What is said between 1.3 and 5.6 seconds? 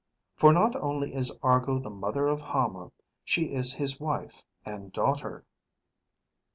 Argo the mother of Hama, she is his wife and daughter."